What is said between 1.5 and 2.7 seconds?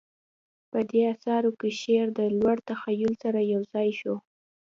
کې شعر د لوړ